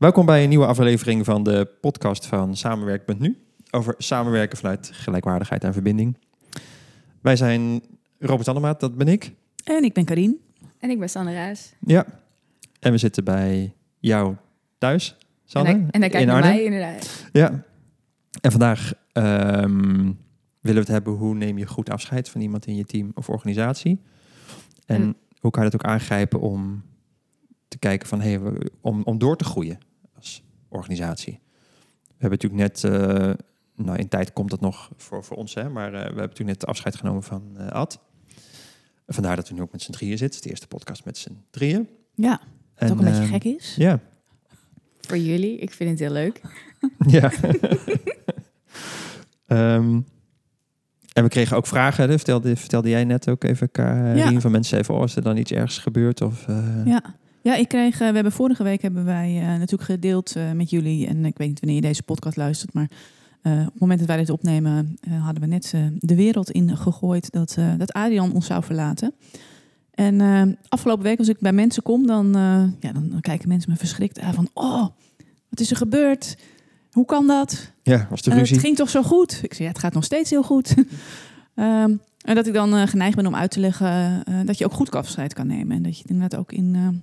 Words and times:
Welkom 0.00 0.26
bij 0.26 0.42
een 0.42 0.48
nieuwe 0.48 0.66
aflevering 0.66 1.24
van 1.24 1.42
de 1.42 1.68
podcast 1.80 2.26
van 2.26 2.56
Samenwerk.nu 2.56 3.38
over 3.70 3.94
samenwerken 3.98 4.58
vanuit 4.58 4.90
gelijkwaardigheid 4.92 5.64
en 5.64 5.72
verbinding. 5.72 6.16
Wij 7.20 7.36
zijn 7.36 7.82
Robert 8.18 8.48
Annemaat, 8.48 8.80
dat 8.80 8.96
ben 8.96 9.08
ik. 9.08 9.32
En 9.64 9.84
ik 9.84 9.92
ben 9.92 10.04
Karien. 10.04 10.40
En 10.78 10.90
ik 10.90 10.98
ben 10.98 11.08
Sanne 11.08 11.32
Ruis. 11.32 11.74
Ja. 11.80 12.06
En 12.78 12.92
we 12.92 12.98
zitten 12.98 13.24
bij 13.24 13.74
jou 13.98 14.36
thuis, 14.78 15.16
Sanne. 15.44 15.68
En 15.68 15.74
hij, 15.74 15.88
en 15.90 16.00
hij 16.00 16.08
kijkt 16.10 16.26
in 16.26 16.32
naar 16.32 16.42
mij 16.42 16.64
inderdaad. 16.64 17.26
Ja. 17.32 17.64
En 18.40 18.50
vandaag 18.50 18.92
ehm, 19.12 20.12
willen 20.60 20.74
we 20.74 20.78
het 20.78 20.88
hebben 20.88 21.12
hoe 21.12 21.34
neem 21.34 21.58
je 21.58 21.66
goed 21.66 21.90
afscheid 21.90 22.28
van 22.28 22.40
iemand 22.40 22.66
in 22.66 22.76
je 22.76 22.84
team 22.84 23.10
of 23.14 23.28
organisatie. 23.28 24.00
En 24.86 25.02
En- 25.02 25.16
hoe 25.40 25.50
kan 25.50 25.64
je 25.64 25.70
dat 25.70 25.80
ook 25.84 25.90
aangrijpen 25.90 26.40
om 26.40 26.82
te 27.68 27.78
kijken 27.78 28.08
van 28.08 28.20
hey, 28.20 28.40
om, 28.80 29.02
om 29.02 29.18
door 29.18 29.36
te 29.36 29.44
groeien 29.44 29.88
als 30.20 30.42
organisatie. 30.68 31.40
We 32.02 32.26
hebben 32.26 32.38
natuurlijk 32.42 32.62
net, 32.62 32.84
eh, 32.84 33.32
nou 33.84 33.98
in 33.98 34.08
tijd 34.08 34.32
komt 34.32 34.50
dat 34.50 34.60
nog 34.60 34.90
voor, 34.96 35.24
voor 35.24 35.36
ons, 35.36 35.54
hè, 35.54 35.68
maar 35.68 35.86
eh, 35.86 35.92
we 35.92 35.96
hebben 36.04 36.16
natuurlijk 36.16 36.58
net 36.58 36.66
afscheid 36.66 36.96
genomen 36.96 37.22
van 37.22 37.42
eh, 37.56 37.66
Ad. 37.66 37.98
Vandaar 39.06 39.36
dat 39.36 39.48
we 39.48 39.54
nu 39.54 39.60
ook 39.60 39.72
met 39.72 39.82
z'n 39.82 39.92
drieën 39.92 40.18
zitten. 40.18 40.42
De 40.42 40.48
eerste 40.48 40.66
podcast 40.66 41.04
met 41.04 41.18
z'n 41.18 41.42
drieën. 41.50 41.88
Ja, 42.14 42.30
wat 42.30 42.40
En, 42.74 42.90
ook 42.90 42.98
een 42.98 43.04
beetje 43.04 43.20
ehm, 43.22 43.30
gek 43.32 43.44
is. 43.44 43.74
Ja, 43.76 44.00
Voor 45.00 45.18
jullie. 45.18 45.58
Ik 45.58 45.70
vind 45.70 45.90
het 45.90 45.98
heel 45.98 46.10
leuk. 46.12 46.40
Ja. 47.06 47.30
Ehm, 49.46 50.00
en 51.12 51.22
we 51.22 51.28
kregen 51.28 51.56
ook 51.56 51.66
vragen, 51.66 52.08
hè, 52.08 52.16
vertelde, 52.16 52.56
vertelde 52.56 52.88
jij 52.88 53.04
net 53.04 53.28
ook 53.28 53.44
even, 53.44 53.70
Karien, 53.70 54.32
Ja. 54.32 54.40
van 54.40 54.50
mensen 54.50 54.78
even, 54.78 54.94
oh, 54.94 55.04
is 55.04 55.16
er 55.16 55.22
dan 55.22 55.36
iets 55.36 55.50
ergens 55.52 55.78
gebeurd? 55.78 56.20
Of, 56.20 56.48
eh, 56.48 56.84
Ja. 56.84 57.14
Ja, 57.42 57.54
ik 57.54 57.68
kreeg, 57.68 58.00
eh, 58.00 58.08
we 58.08 58.14
hebben 58.14 58.32
vorige 58.32 58.62
week 58.62 58.82
hebben 58.82 59.04
wij 59.04 59.38
eh, 59.40 59.46
natuurlijk 59.46 59.82
gedeeld 59.82 60.36
eh, 60.36 60.52
met 60.52 60.70
jullie. 60.70 61.06
En 61.06 61.24
ik 61.24 61.38
weet 61.38 61.48
niet 61.48 61.60
wanneer 61.60 61.80
je 61.80 61.86
deze 61.86 62.02
podcast 62.02 62.36
luistert, 62.36 62.74
maar 62.74 62.88
op 63.42 63.64
het 63.72 63.80
moment 63.80 63.98
dat 63.98 64.08
wij 64.08 64.16
dit 64.16 64.30
opnemen, 64.30 64.98
hadden 65.20 65.42
we 65.42 65.48
net 65.48 65.74
de 65.98 66.14
wereld 66.14 66.50
in 66.50 66.76
gegooid 66.76 67.30
dat, 67.30 67.56
dat 67.78 67.92
Adrian 67.92 68.32
ons 68.32 68.46
zou 68.46 68.64
verlaten. 68.64 69.14
En 69.90 70.58
afgelopen 70.68 71.04
week, 71.04 71.18
als 71.18 71.28
ik 71.28 71.38
bij 71.38 71.52
mensen 71.52 71.82
kom, 71.82 72.06
dan, 72.06 72.32
ja, 72.80 72.92
dan, 72.92 73.18
kijken 73.20 73.48
mensen 73.48 73.70
me 73.70 73.76
verschrikt 73.76 74.20
aan 74.20 74.34
van, 74.34 74.48
oh, 74.54 74.86
wat 75.48 75.60
is 75.60 75.70
er 75.70 75.76
gebeurd? 75.76 76.36
Hoe 76.90 77.04
kan 77.04 77.26
dat? 77.26 77.72
ja, 77.82 78.06
was 78.10 78.22
de 78.22 78.30
ruzie? 78.30 78.56
het 78.56 78.64
ging 78.64 78.76
toch 78.76 78.90
zo 78.90 79.02
goed? 79.02 79.40
Ik 79.42 79.54
zei, 79.54 79.64
ja, 79.64 79.72
het 79.72 79.82
gaat 79.82 79.94
nog 79.94 80.04
steeds 80.04 80.30
heel 80.30 80.42
goed. 80.42 80.74
Ehm, 81.54 81.96
en 82.20 82.34
dat 82.34 82.46
ik 82.46 82.52
dan 82.52 82.88
geneigd 82.88 83.16
ben 83.16 83.26
om 83.26 83.34
uit 83.34 83.50
te 83.50 83.60
leggen 83.60 84.24
dat 84.44 84.58
je 84.58 84.64
ook 84.64 84.72
goed 84.72 84.94
afscheid 84.94 85.34
kan 85.34 85.46
nemen. 85.46 85.76
En 85.76 85.82
dat 85.82 85.98
je 85.98 86.04
inderdaad 86.06 86.40
ook 86.40 86.52
in 86.52 87.02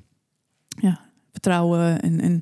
ja, 0.82 1.00
vertrouwen 1.32 2.02
en, 2.02 2.20
en 2.20 2.42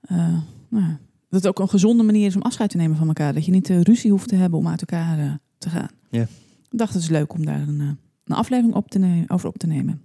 eh, 0.00 0.40
nou, 0.68 0.84
ja, 0.84 1.00
dat 1.28 1.42
het 1.42 1.46
ook 1.46 1.58
een 1.58 1.68
gezonde 1.68 2.02
manier 2.02 2.26
is 2.26 2.36
om 2.36 2.42
afscheid 2.42 2.70
te 2.70 2.76
nemen 2.76 2.96
van 2.96 3.08
elkaar. 3.08 3.34
Dat 3.34 3.44
je 3.44 3.52
niet 3.52 3.70
eh, 3.70 3.80
ruzie 3.80 4.10
hoeft 4.10 4.28
te 4.28 4.36
hebben 4.36 4.58
om 4.58 4.68
uit 4.68 4.80
elkaar 4.80 5.18
eh, 5.18 5.32
te 5.58 5.68
gaan. 5.68 5.90
Ja. 6.10 6.22
Ik 6.70 6.78
dacht, 6.78 6.94
het 6.94 7.02
is 7.02 7.08
leuk 7.08 7.32
om 7.32 7.44
daar 7.44 7.60
een, 7.60 7.80
een 8.24 8.36
aflevering 8.36 8.74
op 8.74 8.90
te 8.90 9.24
over 9.26 9.48
op 9.48 9.58
te 9.58 9.66
nemen. 9.66 10.02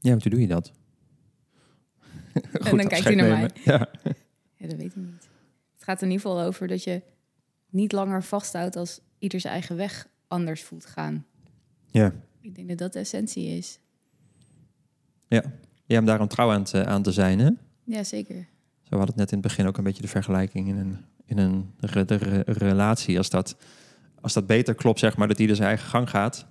Ja, 0.00 0.10
want 0.10 0.22
hoe 0.22 0.32
doe 0.32 0.40
je 0.40 0.46
dat? 0.46 0.72
Goed 2.52 2.78
dan 2.78 2.88
kijkt 2.88 3.04
hij 3.04 3.14
naar 3.14 3.28
nemen. 3.28 3.50
Ja. 3.64 3.88
Ja, 4.56 4.66
dat 4.66 4.76
weet 4.76 4.90
ik 4.90 4.96
niet. 4.96 5.28
Het 5.74 5.84
gaat 5.84 6.02
in 6.02 6.10
ieder 6.10 6.26
geval 6.26 6.42
over 6.42 6.66
dat 6.66 6.84
je 6.84 7.02
niet 7.70 7.92
langer 7.92 8.22
vasthoudt 8.22 8.76
als 8.76 9.00
ieder 9.18 9.40
zijn 9.40 9.52
eigen 9.52 9.76
weg 9.76 10.08
anders 10.28 10.62
voelt 10.62 10.86
gaan. 10.86 11.26
Ja. 11.90 12.12
Ik 12.40 12.54
denk 12.54 12.68
dat 12.68 12.78
dat 12.78 12.92
de 12.92 12.98
essentie 12.98 13.46
is. 13.46 13.78
Ja, 15.28 15.98
om 15.98 16.04
daar 16.04 16.20
een 16.20 16.28
trouw 16.28 16.50
aan 16.50 16.64
te, 16.64 16.84
aan 16.86 17.02
te 17.02 17.12
zijn. 17.12 17.38
Hè? 17.38 17.50
Ja, 17.84 18.04
zeker. 18.04 18.46
Zo 18.82 18.96
hadden 18.96 19.06
het 19.06 19.16
net 19.16 19.32
in 19.32 19.38
het 19.38 19.46
begin 19.46 19.66
ook 19.66 19.78
een 19.78 19.84
beetje 19.84 20.02
de 20.02 20.08
vergelijking 20.08 20.68
in 20.68 20.76
een, 20.76 20.96
in 21.24 21.38
een 21.38 21.70
re- 21.80 22.04
de 22.04 22.14
re- 22.14 22.42
relatie. 22.46 23.18
Als 23.18 23.30
dat, 23.30 23.56
als 24.20 24.32
dat 24.32 24.46
beter 24.46 24.74
klopt, 24.74 24.98
zeg 24.98 25.16
maar, 25.16 25.28
dat 25.28 25.38
ieder 25.38 25.56
zijn 25.56 25.68
eigen 25.68 25.88
gang 25.88 26.10
gaat. 26.10 26.46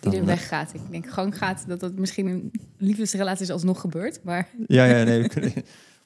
Ieder 0.00 0.18
Dan, 0.18 0.26
weg 0.28 0.48
gaat. 0.48 0.74
Ik 0.74 0.80
denk 0.90 1.10
gang 1.10 1.38
gaat 1.38 1.64
dat 1.68 1.80
dat 1.80 1.92
misschien 1.92 2.26
een 2.26 2.52
liefdesrelatie 2.76 3.44
is 3.44 3.50
alsnog 3.50 3.80
gebeurd. 3.80 4.20
Maar 4.24 4.48
Ja, 4.66 4.84
ja, 4.84 5.04
nee. 5.04 5.28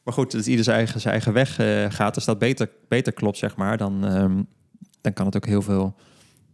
maar 0.04 0.14
goed, 0.14 0.32
dat 0.32 0.46
ieder 0.46 0.64
zijn 0.64 0.76
eigen, 0.76 1.00
zijn 1.00 1.12
eigen 1.14 1.32
weg 1.32 1.58
eh, 1.58 1.90
gaat. 1.90 2.14
Als 2.14 2.24
dat 2.24 2.38
beter, 2.38 2.70
beter 2.88 3.12
klopt, 3.12 3.38
zeg 3.38 3.56
maar, 3.56 3.76
dan, 3.76 4.06
ehm, 4.06 4.42
dan 5.00 5.12
kan 5.12 5.26
het 5.26 5.36
ook 5.36 5.46
heel 5.46 5.62
veel, 5.62 5.94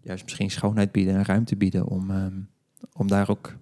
juist 0.00 0.24
misschien 0.24 0.50
schoonheid 0.50 0.92
bieden 0.92 1.14
en 1.14 1.24
ruimte 1.24 1.56
bieden 1.56 1.86
om, 1.86 2.10
ehm, 2.10 2.36
om 2.92 3.08
daar 3.08 3.28
ook 3.28 3.54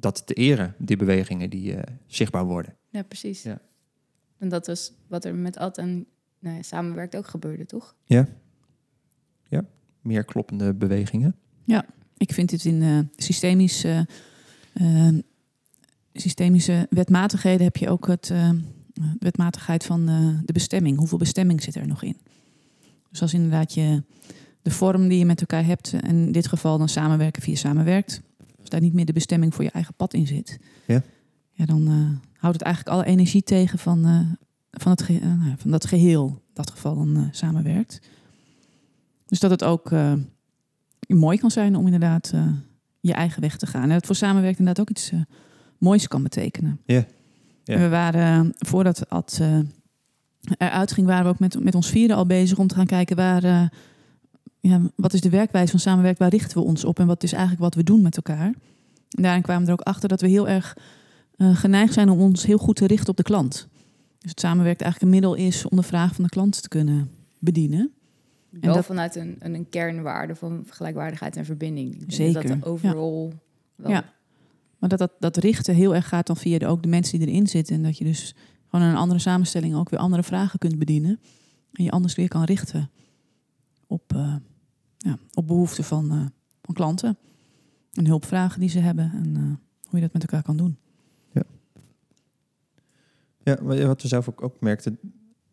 dat 0.00 0.26
te 0.26 0.34
eren, 0.34 0.74
die 0.78 0.96
bewegingen 0.96 1.50
die 1.50 1.74
eh, 1.74 1.94
zichtbaar 2.06 2.44
worden. 2.44 2.76
ja, 2.88 3.02
precies. 3.02 3.42
Ja. 3.42 3.60
En 4.38 4.48
dat 4.48 4.68
is 4.68 4.92
wat 5.06 5.24
er 5.24 5.34
met 5.34 5.56
Ad 5.56 5.78
en 5.78 6.06
nou 6.38 6.56
ja, 6.56 6.62
samenwerkt 6.62 7.16
ook 7.16 7.26
gebeurde, 7.26 7.66
toch? 7.66 7.94
Meer 10.00 10.24
kloppende 10.24 10.74
bewegingen. 10.74 11.34
Ik 12.16 12.32
vind 12.32 12.50
het 12.50 12.64
in 12.64 12.82
eh 12.82 12.98
systemisch, 13.16 13.84
eh, 13.84 15.08
systemische 16.12 16.86
wetmatigheden 16.90 17.64
heb 17.64 17.76
je 17.76 17.88
ook 17.88 18.06
het 18.06 18.30
eh, 18.30 18.50
wetmatigheid 19.18 19.84
van 19.84 20.08
eh, 20.08 20.38
de 20.44 20.52
bestemming. 20.52 20.98
Hoeveel 20.98 21.18
bestemming 21.18 21.62
zit 21.62 21.74
er 21.74 21.86
nog 21.86 22.02
in? 22.02 22.16
Dus 23.10 23.22
als 23.22 23.34
inderdaad 23.34 23.74
je 23.74 24.02
de 24.62 24.70
vorm 24.70 25.08
die 25.08 25.18
je 25.18 25.24
met 25.24 25.40
elkaar 25.40 25.64
hebt, 25.64 25.92
en 25.92 26.16
in 26.16 26.32
dit 26.32 26.46
geval 26.46 26.78
dan 26.78 26.88
samenwerken 26.88 27.42
via 27.42 27.54
samenwerkt, 27.54 28.22
daar 28.70 28.80
niet 28.80 28.92
meer 28.92 29.04
de 29.04 29.12
bestemming 29.12 29.54
voor 29.54 29.64
je 29.64 29.70
eigen 29.70 29.94
pad 29.94 30.14
in 30.14 30.26
zit, 30.26 30.58
Ja. 30.86 31.02
ja, 31.52 31.64
dan 31.64 31.86
eh, 31.86 32.28
houdt 32.40 32.56
het 32.56 32.66
eigenlijk 32.66 32.96
alle 32.96 33.06
energie 33.06 33.42
tegen 33.42 33.78
van, 33.78 34.04
eh, 34.04 34.20
van, 34.70 34.90
het 34.90 35.00
eh, 35.00 35.20
nou 35.20 35.54
van 35.56 35.70
dat 35.70 35.86
geheel, 35.86 36.26
in 36.28 36.52
dat 36.52 36.70
geval 36.70 36.94
dan 36.94 37.28
samenwerkt. 37.30 38.00
Dus 39.26 39.40
dat 39.40 39.50
het 39.50 39.64
ook 39.64 39.90
mooi 41.06 41.38
kan 41.38 41.50
zijn 41.50 41.76
om 41.76 41.84
inderdaad 41.84 42.34
je 43.00 43.12
eigen 43.12 43.40
weg 43.40 43.56
te 43.56 43.66
gaan. 43.66 43.82
En 43.82 43.88
dat 43.88 44.06
voor 44.06 44.14
samenwerkt 44.14 44.58
inderdaad 44.58 44.82
ook 44.82 44.96
iets 44.96 45.12
moois 45.78 46.08
kan 46.08 46.22
betekenen. 46.22 46.80
Ja. 46.84 47.04
Ja. 47.64 47.78
We 47.78 47.88
waren, 47.88 48.52
voordat 48.58 49.08
Ad 49.08 49.40
eruit 50.58 50.92
ging, 50.92 51.06
waren 51.06 51.24
we 51.24 51.30
ook 51.30 51.38
met, 51.38 51.64
met 51.64 51.74
ons 51.74 51.90
vieren 51.90 52.16
al 52.16 52.26
bezig 52.26 52.58
om 52.58 52.66
te 52.66 52.74
gaan 52.74 52.86
kijken 52.86 53.16
waar, 53.16 53.70
ja, 54.60 54.80
wat 54.94 55.12
is 55.12 55.20
de 55.20 55.30
werkwijze 55.30 55.70
van 55.70 55.80
samenwerk, 55.80 56.18
waar 56.18 56.28
richten 56.30 56.58
we 56.58 56.64
ons 56.64 56.84
op 56.84 56.98
en 56.98 57.06
wat 57.06 57.22
is 57.22 57.32
eigenlijk 57.32 57.62
wat 57.62 57.74
we 57.74 57.82
doen 57.82 58.02
met 58.02 58.16
elkaar. 58.16 58.54
En 59.10 59.22
daarin 59.22 59.42
kwamen 59.42 59.62
we 59.62 59.68
er 59.72 59.78
ook 59.80 59.86
achter 59.86 60.08
dat 60.08 60.20
we 60.20 60.28
heel 60.28 60.48
erg 60.48 60.76
eh, 61.36 61.56
geneigd 61.56 61.92
zijn 61.92 62.08
om 62.08 62.20
ons 62.20 62.46
heel 62.46 62.58
goed 62.58 62.76
te 62.76 62.86
richten 62.86 63.08
op 63.08 63.16
de 63.16 63.22
klant. 63.22 63.68
Dus 64.18 64.30
het 64.30 64.40
samenwerkt 64.40 64.80
eigenlijk 64.82 65.12
een 65.12 65.20
middel 65.20 65.46
is 65.46 65.68
om 65.68 65.76
de 65.76 65.82
vraag 65.82 66.14
van 66.14 66.24
de 66.24 66.30
klant 66.30 66.62
te 66.62 66.68
kunnen 66.68 67.10
bedienen. 67.38 67.90
Wel 68.50 68.74
dat- 68.74 68.84
vanuit 68.84 69.16
een, 69.16 69.36
een, 69.38 69.54
een 69.54 69.68
kernwaarde 69.68 70.34
van 70.34 70.64
gelijkwaardigheid 70.68 71.36
en 71.36 71.44
verbinding. 71.44 72.04
Zeker, 72.06 72.46
Dat 72.46 72.60
de 72.60 72.66
overall 72.66 73.32
wel 73.76 73.90
Ja. 73.90 74.12
Maar 74.78 74.88
dat, 74.88 74.98
dat 74.98 75.12
dat 75.18 75.36
richten 75.36 75.74
heel 75.74 75.94
erg 75.94 76.08
gaat 76.08 76.26
dan 76.26 76.36
via 76.36 76.58
de, 76.58 76.66
ook 76.66 76.82
de 76.82 76.88
mensen 76.88 77.18
die 77.18 77.28
erin 77.28 77.46
zitten. 77.46 77.74
En 77.76 77.82
dat 77.82 77.98
je 77.98 78.04
dus 78.04 78.34
gewoon 78.68 78.84
in 78.86 78.90
een 78.92 78.98
andere 78.98 79.20
samenstelling 79.20 79.74
ook 79.74 79.88
weer 79.90 80.00
andere 80.00 80.22
vragen 80.22 80.58
kunt 80.58 80.78
bedienen. 80.78 81.20
En 81.72 81.84
je 81.84 81.90
anders 81.90 82.14
weer 82.14 82.28
kan 82.28 82.44
richten 82.44 82.90
op, 83.86 84.12
eh, 84.14 84.34
ja, 85.00 85.18
op 85.34 85.46
behoeften 85.46 85.84
van, 85.84 86.10
eh, 86.10 86.26
van 86.62 86.74
klanten. 86.74 87.18
En 87.92 88.06
hulpvragen 88.06 88.60
die 88.60 88.68
ze 88.68 88.78
hebben. 88.78 89.10
En 89.12 89.36
eh, 89.36 89.42
hoe 89.88 89.98
je 89.98 90.00
dat 90.00 90.12
met 90.12 90.22
elkaar 90.22 90.42
kan 90.42 90.56
doen. 90.56 90.78
Ja, 93.42 93.58
maar 93.62 93.86
wat 93.86 94.02
we 94.02 94.08
zelf 94.08 94.28
ook, 94.28 94.42
ook 94.42 94.60
merkten 94.60 94.98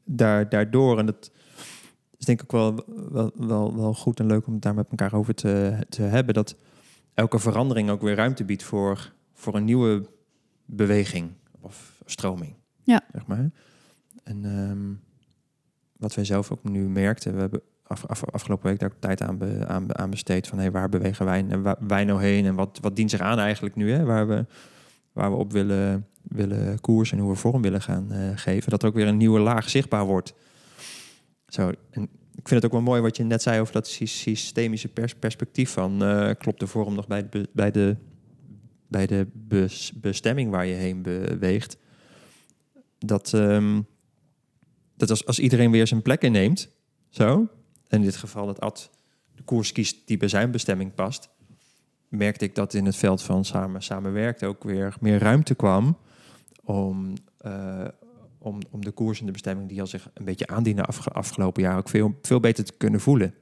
daar, 0.03 0.49
daardoor, 0.49 0.99
en 0.99 1.05
dat 1.05 1.31
is 2.17 2.25
denk 2.25 2.41
ik 2.41 2.53
ook 2.53 2.75
wel, 2.85 2.85
wel, 3.11 3.31
wel, 3.35 3.75
wel 3.75 3.93
goed 3.93 4.19
en 4.19 4.25
leuk 4.25 4.47
om 4.47 4.53
het 4.53 4.61
daar 4.61 4.73
met 4.73 4.89
elkaar 4.89 5.13
over 5.13 5.35
te, 5.35 5.85
te 5.89 6.01
hebben, 6.01 6.33
dat 6.33 6.55
elke 7.13 7.39
verandering 7.39 7.89
ook 7.89 8.01
weer 8.01 8.15
ruimte 8.15 8.45
biedt 8.45 8.63
voor, 8.63 9.13
voor 9.33 9.55
een 9.55 9.63
nieuwe 9.63 10.09
beweging 10.65 11.31
of 11.61 12.01
stroming. 12.05 12.53
Ja. 12.83 13.01
Zeg 13.11 13.27
maar. 13.27 13.51
En 14.23 14.45
ehm, 14.45 14.93
wat 15.97 16.15
wij 16.15 16.25
zelf 16.25 16.51
ook 16.51 16.63
nu 16.63 16.89
merkten, 16.89 17.33
we 17.33 17.39
hebben 17.39 17.61
af, 17.87 18.05
af- 18.05 18.25
afgelopen 18.31 18.69
week 18.69 18.79
daar 18.79 18.99
tijd 18.99 19.21
aan, 19.21 19.97
aan, 19.97 20.09
besteed 20.09 20.47
van 20.47 20.57
hey, 20.57 20.71
waar 20.71 20.89
bewegen 20.89 21.25
wij, 21.25 21.45
en 21.49 21.87
wij 21.87 22.03
nou 22.03 22.21
heen 22.21 22.45
en 22.45 22.55
wat, 22.55 22.77
wat 22.81 22.95
dient 22.95 23.09
zich 23.09 23.19
aan 23.19 23.39
eigenlijk 23.39 23.75
nu, 23.75 23.91
hè, 23.91 24.03
waar, 24.03 24.27
we, 24.27 24.45
waar 25.11 25.31
we 25.31 25.37
op 25.37 25.51
willen, 25.51 26.07
willen 26.21 26.81
koersen 26.81 27.17
en 27.17 27.23
hoe 27.23 27.33
we 27.33 27.39
vorm 27.39 27.61
willen 27.61 27.81
gaan 27.81 28.11
eh, 28.11 28.29
geven, 28.35 28.69
dat 28.69 28.81
er 28.83 28.89
ook 28.89 28.95
weer 28.95 29.07
een 29.07 29.17
nieuwe 29.17 29.39
laag 29.39 29.69
zichtbaar 29.69 30.05
wordt. 30.05 30.33
Zo, 31.47 31.71
en 31.89 32.03
ik 32.35 32.47
vind 32.47 32.63
het 32.63 32.65
ook 32.65 32.71
wel 32.71 32.81
mooi 32.81 33.01
wat 33.01 33.17
je 33.17 33.23
net 33.23 33.41
zei 33.41 33.59
over 33.59 33.73
dat 33.73 33.87
sy- 33.87 34.05
systemische 34.05 34.87
pers- 34.87 35.15
perspectief 35.15 35.71
van 35.71 36.03
eh, 36.03 36.29
klopt 36.37 36.59
de 36.59 36.67
vorm 36.67 36.95
nog 36.95 37.07
bij 37.07 37.29
de, 37.29 37.49
bij 37.53 37.71
de, 37.71 37.95
bij 38.87 39.07
de 39.07 39.27
bes- 39.33 39.93
bestemming 39.95 40.51
waar 40.51 40.65
je 40.65 40.73
heen 40.73 41.01
beweegt. 41.01 41.77
Dat, 42.99 43.33
ehm, 43.33 43.81
dat 44.95 45.09
als, 45.09 45.25
als 45.25 45.39
iedereen 45.39 45.71
weer 45.71 45.87
zijn 45.87 46.01
plek 46.01 46.21
inneemt, 46.21 46.69
zo, 47.09 47.47
in 47.89 48.01
dit 48.01 48.15
geval 48.15 48.45
dat 48.45 48.59
Ad 48.59 48.89
de 49.35 49.43
koers 49.43 49.71
kiest 49.71 50.07
die 50.07 50.17
bij 50.17 50.27
zijn 50.27 50.51
bestemming 50.51 50.93
past, 50.93 51.29
merkte 52.07 52.45
ik 52.45 52.55
dat 52.55 52.73
in 52.73 52.85
het 52.85 52.95
veld 52.95 53.21
van 53.21 53.45
samen, 53.45 53.83
samenwerkt 53.83 54.43
ook 54.43 54.63
weer 54.63 54.95
meer 54.99 55.19
ruimte 55.19 55.55
kwam 55.55 55.97
om, 56.63 57.13
eh, 57.37 57.87
om, 58.37 58.59
om 58.69 58.85
de 58.85 58.91
koers 58.91 59.19
en 59.19 59.25
de 59.25 59.31
bestemming 59.31 59.69
die 59.69 59.81
al 59.81 59.87
zich 59.87 60.09
een 60.13 60.25
beetje 60.25 60.47
aandienen 60.47 60.85
afge- 60.85 61.09
afgelopen 61.09 61.63
jaar 61.63 61.77
ook 61.77 61.89
veel, 61.89 62.17
veel 62.21 62.39
beter 62.39 62.63
te 62.63 62.73
kunnen 62.77 62.99
voelen. 62.99 63.33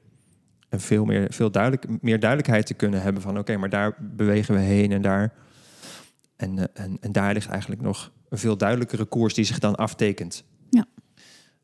En 0.69 0.79
veel 0.79 1.05
meer, 1.05 1.33
veel 1.33 1.51
duidelijk, 1.51 2.01
meer 2.01 2.19
duidelijkheid 2.19 2.65
te 2.65 2.73
kunnen 2.73 3.01
hebben 3.01 3.21
van 3.21 3.37
oké, 3.37 3.57
maar 3.57 3.69
daar 3.69 3.95
bewegen 3.99 4.55
we 4.55 4.61
heen 4.61 4.91
en 4.91 5.01
daar. 5.01 5.33
En, 6.35 6.57
eh, 6.59 6.83
en, 6.83 6.97
en 6.99 7.11
daar 7.11 7.33
ligt 7.33 7.49
eigenlijk 7.49 7.81
nog 7.81 8.11
een 8.29 8.37
veel 8.37 8.57
duidelijkere 8.57 9.05
koers 9.05 9.33
die 9.33 9.45
zich 9.45 9.59
dan 9.59 9.75
aftekent. 9.75 10.43
Ja. 10.69 10.85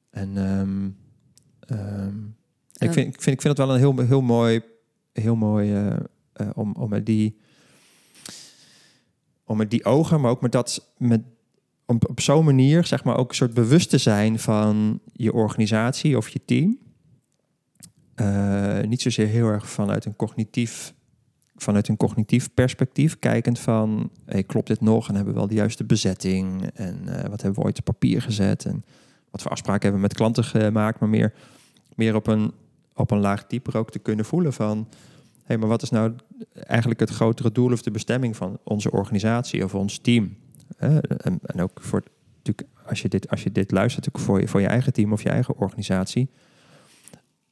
En 0.10 0.38
ehm, 0.38 0.90
ehm, 1.60 2.18
Ja. 2.82 2.88
ik, 2.88 2.94
vind, 2.94 3.08
ik, 3.08 3.22
vind, 3.22 3.36
ik 3.36 3.42
vind 3.42 3.58
het 3.58 3.68
wel 3.68 3.76
een 3.76 3.80
heel, 3.80 3.98
heel 4.06 4.22
mooi, 4.22 4.62
heel 5.14 5.36
mooi 5.36 5.74
eh, 5.74 5.96
eh, 6.34 6.50
om, 6.54 6.76
om 6.76 6.90
met 6.90 7.06
die 7.06 7.40
om 9.46 9.58
met 9.58 9.70
die 9.70 9.86
ogen, 9.86 10.22
maar 10.22 10.32
ook 10.32 10.42
met 10.42 10.52
dat 10.52 10.94
met 10.98 11.22
om, 11.86 12.00
op 12.08 12.20
zo'n 12.20 12.46
manier, 12.46 12.86
zeg 12.86 13.04
maar, 13.04 13.18
ook 13.18 13.30
een 13.30 13.36
soort 13.36 13.54
bewust 13.54 13.90
te 13.90 13.98
zijn 13.98 14.40
van 14.40 15.00
je 15.14 15.34
organisatie 15.34 16.18
of 16.18 16.30
je 16.30 16.46
team. 16.46 16.80
Eh, 18.16 18.82
niet 18.82 19.02
zozeer 19.02 19.28
heel 19.28 19.48
erg 19.48 19.70
vanuit 19.70 20.06
een 20.06 20.16
cognitief, 20.16 20.94
vanuit 21.56 21.88
een 21.88 21.98
cognitief 21.98 22.54
perspectief, 22.54 23.20
kijkend 23.20 23.60
van, 23.60 24.12
hey, 24.26 24.44
klopt 24.44 24.68
dit 24.68 24.82
nog? 24.82 25.08
En 25.08 25.16
hebben 25.16 25.34
we 25.34 25.40
wel 25.40 25.50
de 25.50 25.56
juiste 25.56 25.84
bezetting? 25.84 26.70
En 26.74 27.06
wat 27.30 27.42
hebben 27.42 27.60
we 27.60 27.66
ooit 27.66 27.80
op 27.80 27.86
papier 27.86 28.22
gezet? 28.22 28.66
En 28.66 28.84
wat 29.32 29.42
voor 29.42 29.52
afspraken 29.52 29.82
hebben 29.82 30.02
we 30.02 30.08
met 30.08 30.18
klanten 30.18 30.44
gemaakt? 30.44 31.00
Maar 31.00 31.10
meer, 31.10 31.34
meer 31.96 32.16
op, 32.16 32.28
een, 32.28 32.52
op 32.94 33.12
een 33.12 33.20
laag 33.20 33.48
dieper 33.48 33.78
ook 33.78 33.92
te 33.92 34.00
kunnen 34.00 34.26
voelen 34.26 34.54
van, 34.54 34.88
hey, 35.44 35.58
maar 35.58 35.70
wat 35.70 35.82
is 35.82 35.90
nou 35.90 36.16
eigenlijk 36.54 37.00
het 37.00 37.10
grotere 37.10 37.52
doel 37.52 37.72
of 37.72 37.82
de 37.82 37.92
bestemming 37.92 38.36
van 38.36 38.60
onze 38.64 38.92
organisatie 38.92 39.64
of 39.64 39.76
ons 39.76 39.98
team? 39.98 40.36
En, 40.78 41.40
en 41.42 41.62
ook 41.62 41.82
voor 41.82 42.04
natuurlijk, 42.44 42.68
als 42.86 43.02
je 43.02 43.10
dit, 43.10 43.30
als 43.30 43.44
je 43.44 43.52
dit 43.52 43.72
luistert, 43.72 44.08
ook 44.10 44.20
voor 44.20 44.40
je, 44.40 44.48
voor 44.48 44.62
je 44.62 44.68
eigen 44.68 44.94
team 44.94 45.12
of 45.14 45.24
je 45.24 45.30
eigen 45.30 45.58
organisatie. 45.58 46.30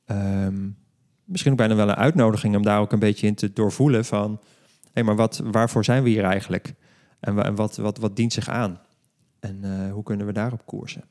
Ehm, 0.06 0.70
misschien 1.24 1.52
ook 1.52 1.58
bijna 1.58 1.76
wel 1.76 1.90
een 1.90 1.96
uitnodiging 1.96 2.56
om 2.56 2.64
daar 2.64 2.80
ook 2.80 2.92
een 2.92 3.00
beetje 3.00 3.28
in 3.28 3.36
te 3.36 3.54
doorvoelen 3.54 4.06
van, 4.06 4.40
hé, 4.94 5.04
maar 5.04 5.16
wat, 5.16 5.42
waarvoor 5.44 5.86
zijn 5.86 6.04
we 6.04 6.10
hier 6.10 6.24
eigenlijk? 6.24 6.74
En 7.20 7.56
wat, 7.56 7.78
wat, 7.78 7.98
wat 7.98 8.16
dient 8.16 8.34
zich 8.34 8.50
aan? 8.50 8.80
En 9.40 9.60
eh, 9.64 9.92
hoe 9.92 10.04
kunnen 10.04 10.26
we 10.26 10.34
daarop 10.34 10.66
koersen? 10.66 11.04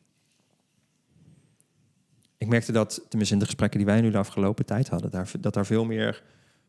Ik 2.38 2.48
merkte 2.48 2.72
dat, 2.72 3.04
tenminste 3.08 3.34
in 3.34 3.40
de 3.40 3.46
gesprekken 3.46 3.78
die 3.78 3.88
wij 3.88 4.00
nu 4.00 4.10
de 4.10 4.18
afgelopen 4.18 4.66
tijd 4.66 4.88
hadden, 4.88 5.26
dat 5.40 5.54
daar 5.54 5.66
veel 5.66 5.84
meer, 5.84 6.22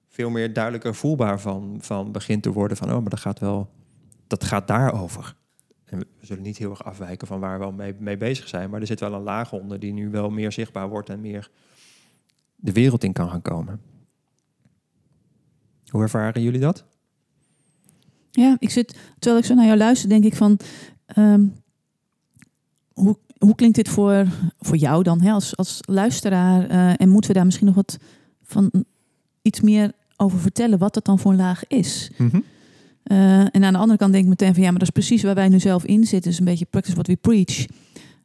veel 0.07 0.29
meer 0.29 0.53
duidelijker 0.53 0.95
voelbaar 0.95 1.39
van, 1.39 1.77
van 1.81 2.11
begint 2.11 2.43
te 2.43 2.51
worden 2.51 2.77
van, 2.77 2.93
oh, 2.93 2.99
maar 2.99 3.09
dat 3.09 3.19
gaat 3.19 3.39
wel, 3.39 3.69
dat 4.27 4.43
gaat 4.43 4.67
daarover. 4.67 5.35
En 5.85 5.99
we 5.99 6.25
zullen 6.25 6.43
niet 6.43 6.57
heel 6.57 6.69
erg 6.69 6.83
afwijken 6.83 7.27
van 7.27 7.39
waar 7.39 7.59
we 7.59 7.65
al 7.65 7.71
mee, 7.71 7.95
mee 7.99 8.17
bezig 8.17 8.47
zijn, 8.47 8.69
maar 8.69 8.81
er 8.81 8.87
zit 8.87 8.99
wel 8.99 9.13
een 9.13 9.21
laag 9.21 9.53
onder 9.53 9.79
die 9.79 9.93
nu 9.93 10.09
wel 10.09 10.29
meer 10.29 10.51
zichtbaar 10.51 10.89
wordt 10.89 11.09
en 11.09 11.21
meer 11.21 11.49
de 12.55 12.71
wereld 12.71 13.03
in 13.03 13.13
kan 13.13 13.29
gaan 13.29 13.41
komen. 13.41 13.81
Hoe 15.87 16.01
ervaren 16.01 16.41
jullie 16.41 16.59
dat? 16.59 16.85
Ja, 18.31 18.55
ik 18.59 18.69
zit, 18.69 18.97
terwijl 19.19 19.41
ik 19.41 19.47
zo 19.47 19.53
naar 19.55 19.65
jou 19.65 19.77
luister, 19.77 20.09
denk 20.09 20.23
ik 20.23 20.35
van, 20.35 20.59
ehm, 21.05 21.47
hoe, 22.93 23.17
hoe 23.39 23.55
klinkt 23.55 23.75
dit 23.75 23.89
voor, 23.89 24.27
voor 24.59 24.77
jou 24.77 25.03
dan 25.03 25.21
hè, 25.21 25.31
als, 25.31 25.57
als 25.57 25.79
luisteraar? 25.81 26.67
eh, 26.67 27.01
en 27.01 27.09
moeten 27.09 27.29
we 27.29 27.35
daar 27.35 27.45
misschien 27.45 27.65
nog 27.67 27.75
wat 27.75 27.97
van 28.43 28.71
iets 29.41 29.61
meer 29.61 29.91
over 30.17 30.39
vertellen, 30.39 30.79
wat 30.79 30.93
dat 30.93 31.05
dan 31.05 31.19
voor 31.19 31.31
een 31.31 31.37
laag 31.37 31.67
is? 31.67 32.11
Eh, 33.03 33.39
en 33.39 33.63
aan 33.63 33.73
de 33.73 33.79
andere 33.79 33.97
kant 33.97 34.11
denk 34.11 34.23
ik 34.23 34.29
meteen 34.29 34.53
van 34.53 34.63
ja, 34.63 34.69
maar 34.69 34.79
dat 34.79 34.87
is 34.87 34.93
precies 34.93 35.23
waar 35.23 35.35
wij 35.35 35.49
nu 35.49 35.59
zelf 35.59 35.85
in 35.85 36.03
zitten. 36.05 36.29
Dus 36.29 36.39
een 36.39 36.45
beetje 36.45 36.65
practice 36.65 36.95
what 36.95 37.07
we 37.07 37.15
preach. 37.15 37.65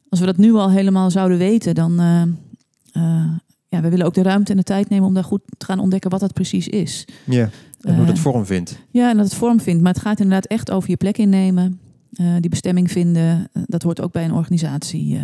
Als 0.09 0.19
we 0.19 0.25
dat 0.25 0.37
nu 0.37 0.53
al 0.53 0.69
helemaal 0.69 1.11
zouden 1.11 1.37
weten, 1.37 1.75
dan 1.75 1.99
eh, 1.99 3.25
ja, 3.67 3.81
we 3.81 3.89
willen 3.89 4.05
ook 4.05 4.13
de 4.13 4.23
ruimte 4.23 4.51
en 4.51 4.57
de 4.57 4.63
tijd 4.63 4.89
nemen 4.89 5.07
om 5.07 5.13
daar 5.13 5.23
goed 5.23 5.41
te 5.57 5.65
gaan 5.65 5.79
ontdekken 5.79 6.09
wat 6.09 6.19
dat 6.19 6.33
precies 6.33 6.67
is. 6.67 7.05
Ja. 7.23 7.49
En 7.81 7.95
hoe 7.95 8.05
dat 8.05 8.19
vorm 8.19 8.45
vindt. 8.45 8.79
Ja, 8.91 9.09
en 9.09 9.17
dat 9.17 9.25
het 9.25 9.35
vorm 9.35 9.59
vindt. 9.59 9.83
Maar 9.83 9.93
het 9.93 10.01
gaat 10.01 10.19
inderdaad 10.19 10.45
echt 10.45 10.71
over 10.71 10.89
je 10.89 10.97
plek 10.97 11.17
innemen. 11.17 11.79
Eh, 12.15 12.35
die 12.39 12.49
bestemming 12.49 12.91
vinden. 12.91 13.47
Eh, 13.53 13.61
dat 13.65 13.83
hoort 13.83 14.01
ook 14.01 14.11
bij 14.11 14.25
een 14.25 14.33
organisatie. 14.33 15.15
eh, 15.15 15.21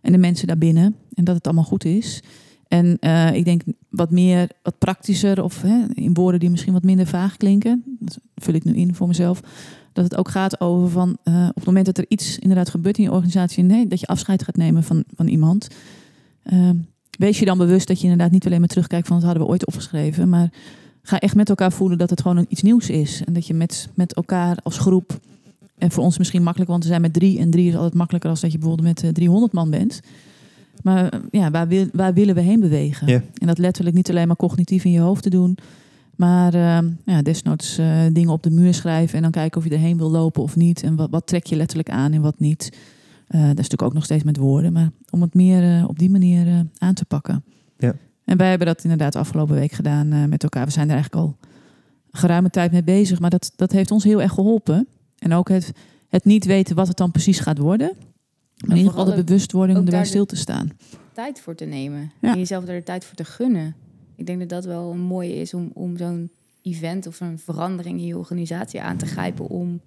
en 0.00 0.12
de 0.12 0.18
mensen 0.18 0.46
daarbinnen. 0.46 0.96
En 1.14 1.24
dat 1.24 1.34
het 1.34 1.44
allemaal 1.44 1.64
goed 1.64 1.84
is. 1.84 2.22
En 2.68 2.98
ik 3.34 3.44
denk 3.44 3.62
wat 3.88 4.10
meer, 4.10 4.48
wat 4.62 4.78
praktischer. 4.78 5.42
Of 5.42 5.62
hè, 5.62 5.84
in 5.94 6.14
woorden 6.14 6.40
die 6.40 6.50
misschien 6.50 6.72
wat 6.72 6.82
minder 6.82 7.06
vaag 7.06 7.36
klinken. 7.36 7.82
Dat 7.98 8.18
vul 8.36 8.54
ik 8.54 8.64
nu 8.64 8.72
in 8.74 8.94
voor 8.94 9.06
mezelf. 9.08 9.40
Dat 9.92 10.04
het 10.04 10.16
ook 10.16 10.28
gaat 10.28 10.60
over 10.60 10.88
van 10.90 11.10
op 11.48 11.54
het 11.54 11.64
moment 11.64 11.86
dat 11.86 11.98
er 11.98 12.04
iets 12.08 12.38
inderdaad 12.38 12.68
gebeurt 12.68 12.98
in 12.98 13.02
je 13.02 13.12
organisatie. 13.12 13.62
Nee, 13.64 13.86
dat 13.86 14.00
je 14.00 14.06
afscheid 14.06 14.42
gaat 14.42 14.56
nemen 14.56 14.82
van, 14.82 15.04
van 15.14 15.26
iemand. 15.26 15.68
eh, 16.42 16.70
wees 17.18 17.38
je 17.38 17.44
dan 17.44 17.58
bewust 17.58 17.88
dat 17.88 17.96
je 17.98 18.02
inderdaad 18.02 18.30
niet 18.30 18.46
alleen 18.46 18.58
maar 18.60 18.68
terugkijkt 18.68 19.06
van 19.06 19.16
wat 19.16 19.24
hadden 19.24 19.42
we 19.44 19.50
ooit 19.50 19.66
opgeschreven. 19.66 20.28
Maar 20.28 20.52
ga 21.02 21.18
echt 21.18 21.34
met 21.34 21.48
elkaar 21.48 21.72
voelen 21.72 21.98
dat 21.98 22.10
het 22.10 22.20
gewoon 22.20 22.46
iets 22.48 22.62
nieuws 22.62 22.90
is. 22.90 23.22
En 23.24 23.32
dat 23.32 23.46
je 23.46 23.54
met, 23.54 23.88
met 23.94 24.14
elkaar 24.14 24.56
als 24.62 24.78
groep. 24.78 25.20
En 25.80 25.90
voor 25.90 26.04
ons 26.04 26.18
misschien 26.18 26.42
makkelijk, 26.42 26.70
want 26.70 26.82
we 26.82 26.88
zijn 26.88 27.00
met 27.00 27.12
drie. 27.12 27.38
En 27.38 27.50
drie 27.50 27.68
is 27.68 27.74
altijd 27.74 27.94
makkelijker 27.94 28.30
als 28.30 28.40
dat 28.40 28.52
je 28.52 28.58
bijvoorbeeld 28.58 28.88
met 28.88 29.04
eh, 29.04 29.10
300 29.10 29.52
man 29.52 29.70
bent. 29.70 30.00
Maar 30.82 31.08
eh, 31.08 31.20
ja, 31.30 31.50
waar, 31.50 31.68
wil, 31.68 31.86
waar 31.92 32.14
willen 32.14 32.34
we 32.34 32.40
heen 32.40 32.60
bewegen? 32.60 33.08
En 33.08 33.46
dat 33.46 33.58
letterlijk 33.58 33.96
niet 33.96 34.10
alleen 34.10 34.26
maar 34.26 34.36
cognitief 34.36 34.84
in 34.84 34.90
je 34.90 35.00
hoofd 35.00 35.22
te 35.22 35.30
doen. 35.30 35.58
Maar 36.16 36.54
eh, 36.54 36.78
ja, 37.04 37.22
desnoods 37.22 37.78
eh, 37.78 38.00
dingen 38.12 38.32
op 38.32 38.42
de 38.42 38.50
muur 38.50 38.74
schrijven. 38.74 39.16
En 39.16 39.22
dan 39.22 39.30
kijken 39.30 39.60
of 39.60 39.66
je 39.66 39.74
erheen 39.74 39.96
wil 39.96 40.10
lopen 40.10 40.42
of 40.42 40.56
niet. 40.56 40.82
En 40.82 40.96
wat, 40.96 41.10
wat 41.10 41.26
trek 41.26 41.46
je 41.46 41.56
letterlijk 41.56 41.90
aan 41.90 42.12
en 42.12 42.20
wat 42.20 42.38
niet. 42.38 42.72
Eh, 43.26 43.40
dat 43.40 43.48
is 43.48 43.54
natuurlijk 43.54 43.82
ook 43.82 43.94
nog 43.94 44.04
steeds 44.04 44.24
met 44.24 44.36
woorden. 44.36 44.72
Maar 44.72 44.90
om 45.10 45.22
het 45.22 45.34
meer 45.34 45.76
eh, 45.76 45.88
op 45.88 45.98
die 45.98 46.10
manier 46.10 46.46
eh, 46.46 46.60
aan 46.78 46.94
te 46.94 47.04
pakken. 47.04 47.44
En 48.24 48.36
wij 48.36 48.48
hebben 48.48 48.66
dat 48.66 48.82
inderdaad 48.82 49.16
afgelopen 49.16 49.54
week 49.54 49.72
gedaan 49.72 50.12
eh, 50.12 50.24
met 50.24 50.42
elkaar. 50.42 50.64
We 50.64 50.70
zijn 50.70 50.88
er 50.88 50.94
eigenlijk 50.94 51.24
al 51.24 51.36
geruime 52.12 52.50
tijd 52.50 52.72
mee 52.72 52.82
bezig. 52.82 53.20
Maar 53.20 53.30
dat, 53.30 53.52
dat 53.56 53.72
heeft 53.72 53.90
ons 53.90 54.04
heel 54.04 54.22
erg 54.22 54.32
geholpen. 54.32 54.88
En 55.20 55.32
ook 55.32 55.48
het, 55.48 55.72
het 56.08 56.24
niet 56.24 56.44
weten 56.44 56.76
wat 56.76 56.88
het 56.88 56.96
dan 56.96 57.10
precies 57.10 57.40
gaat 57.40 57.58
worden. 57.58 57.92
Maar 58.56 58.70
in 58.70 58.76
ieder 58.76 58.92
geval 58.92 59.14
de 59.14 59.24
bewustwording 59.24 59.78
om 59.78 59.84
erbij 59.84 60.04
stil 60.04 60.26
te 60.26 60.36
staan. 60.36 60.70
tijd 61.12 61.40
voor 61.40 61.54
te 61.54 61.64
nemen. 61.64 62.12
Ja. 62.20 62.32
En 62.32 62.38
jezelf 62.38 62.68
er 62.68 62.76
de 62.78 62.82
tijd 62.82 63.04
voor 63.04 63.16
te 63.16 63.24
gunnen. 63.24 63.74
Ik 64.16 64.26
denk 64.26 64.38
dat 64.38 64.48
dat 64.48 64.64
wel 64.64 64.90
een 64.90 65.00
mooie 65.00 65.34
is 65.34 65.54
om, 65.54 65.70
om 65.74 65.96
zo'n 65.96 66.30
event 66.62 67.06
of 67.06 67.20
een 67.20 67.38
verandering 67.38 67.98
in 67.98 68.06
je 68.06 68.18
organisatie 68.18 68.80
aan 68.80 68.96
te 68.96 69.06
grijpen. 69.06 69.48
Om 69.48 69.80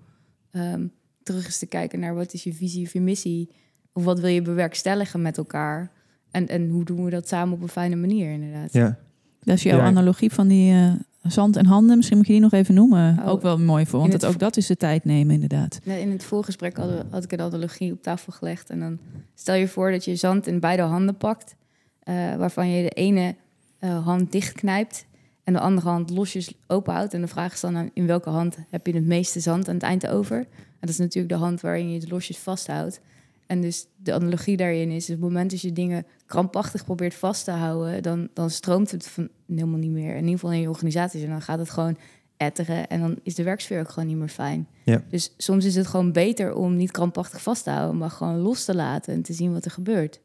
ehm, 0.51 0.87
terug 1.23 1.45
eens 1.45 1.59
te 1.59 1.65
kijken 1.65 1.99
naar 1.99 2.15
wat 2.15 2.33
is 2.33 2.43
je 2.43 2.53
visie 2.53 2.85
of 2.85 2.93
je 2.93 3.01
missie. 3.01 3.49
Of 3.93 4.03
wat 4.03 4.19
wil 4.19 4.29
je 4.29 4.41
bewerkstelligen 4.41 5.21
met 5.21 5.37
elkaar. 5.37 5.91
En, 6.31 6.47
en 6.47 6.69
hoe 6.69 6.85
doen 6.85 7.03
we 7.03 7.09
dat 7.09 7.27
samen 7.27 7.53
op 7.53 7.61
een 7.61 7.67
fijne 7.69 7.95
manier 7.95 8.31
inderdaad. 8.31 8.73
Ja. 8.73 8.97
Dat 9.41 9.55
is 9.55 9.63
jouw 9.63 9.77
Ja. 9.77 9.85
analogie 9.85 10.31
van 10.33 10.47
die 10.47 10.73
eh, 10.73 10.91
zand 11.31 11.55
en 11.55 11.65
handen. 11.65 11.95
Misschien 11.95 12.17
moet 12.17 12.27
je 12.27 12.33
die 12.33 12.41
nog 12.41 12.51
even 12.51 12.73
noemen. 12.75 13.17
Oh, 13.19 13.27
ook 13.27 13.41
wel 13.41 13.57
mooi 13.59 13.85
voor, 13.85 13.99
want 13.99 14.13
het 14.13 14.25
ook 14.25 14.39
dat 14.39 14.57
is 14.57 14.67
de 14.67 14.77
tijd 14.77 15.05
nemen 15.05 15.33
inderdaad. 15.33 15.79
In 15.83 16.11
het 16.11 16.23
voorgesprek 16.23 16.77
hadden 16.77 16.97
we- 16.97 17.05
had 17.09 17.23
ik 17.23 17.31
een 17.31 17.41
analogie 17.41 17.91
op 17.91 18.01
tafel 18.01 18.31
gelegd. 18.31 18.69
En 18.69 18.79
dan 18.79 18.97
stel 19.35 19.55
je 19.55 19.67
voor 19.67 19.91
dat 19.91 20.05
je 20.05 20.15
zand 20.15 20.47
in 20.47 20.59
beide 20.59 20.81
handen 20.81 21.17
pakt. 21.17 21.55
eh, 22.03 22.35
waarvan 22.35 22.69
je 22.69 22.83
de 22.83 22.89
ene 22.89 23.35
eh, 23.79 24.05
hand 24.05 24.31
dichtknijpt 24.31 25.05
en 25.43 25.53
de 25.53 25.59
andere 25.59 25.89
hand 25.89 26.09
losjes 26.09 26.53
openhoudt. 26.67 27.13
En 27.13 27.21
de 27.21 27.27
vraag 27.27 27.53
is 27.53 27.59
dan 27.59 27.75
aan, 27.77 27.89
in 27.93 28.05
welke 28.07 28.29
hand 28.29 28.57
heb 28.69 28.87
je 28.87 28.93
het 28.93 29.05
meeste 29.05 29.39
zand 29.39 29.67
aan 29.67 29.73
het 29.73 29.83
eind 29.83 30.07
over? 30.07 30.37
En 30.37 30.45
dat 30.79 30.89
is 30.89 30.97
natuurlijk 30.97 31.33
de 31.33 31.39
hand 31.39 31.61
waarin 31.61 31.91
je 31.91 31.99
de 31.99 32.07
losjes 32.07 32.37
vasthoudt. 32.37 33.01
En 33.47 33.61
dus 33.61 33.85
de 33.95 34.13
analogie 34.13 34.57
daarin 34.57 34.89
is, 34.89 35.03
op 35.05 35.09
het 35.11 35.19
moment 35.19 35.51
dat 35.51 35.61
je 35.61 35.73
dingen 35.73 36.05
krampachtig 36.33 36.85
probeert 36.85 37.13
vast 37.13 37.43
te 37.43 37.51
houden, 37.51 38.03
dan, 38.03 38.29
dan 38.33 38.49
stroomt 38.49 38.91
het 38.91 39.07
van 39.07 39.29
helemaal 39.47 39.79
niet 39.79 39.91
meer. 39.91 40.09
In 40.09 40.23
ieder 40.23 40.33
geval 40.33 40.51
in 40.51 40.61
je 40.61 40.69
organisaties. 40.69 41.23
En 41.23 41.29
dan 41.29 41.41
gaat 41.41 41.59
het 41.59 41.69
gewoon 41.69 41.97
etteren 42.37 42.87
en 42.87 42.99
dan 42.99 43.19
is 43.23 43.35
de 43.35 43.43
werksfeer 43.43 43.79
ook 43.79 43.89
gewoon 43.89 44.09
niet 44.09 44.17
meer 44.17 44.27
fijn. 44.27 44.67
Ja. 44.83 45.03
Dus 45.09 45.33
soms 45.37 45.65
is 45.65 45.75
het 45.75 45.87
gewoon 45.87 46.11
beter 46.11 46.53
om 46.55 46.75
niet 46.75 46.91
krampachtig 46.91 47.41
vast 47.41 47.63
te 47.63 47.69
houden, 47.69 47.97
maar 47.97 48.09
gewoon 48.09 48.37
los 48.37 48.65
te 48.65 48.75
laten 48.75 49.13
en 49.13 49.21
te 49.21 49.33
zien 49.33 49.53
wat 49.53 49.65
er 49.65 49.71
gebeurt. 49.71 50.19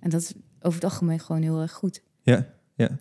En 0.00 0.10
dat 0.10 0.20
is 0.20 0.32
over 0.60 0.80
het 0.80 0.90
algemeen 0.90 1.20
gewoon 1.20 1.42
heel 1.42 1.60
erg 1.60 1.72
goed. 1.72 2.02
Ja, 2.22 2.46
ja. 2.74 2.98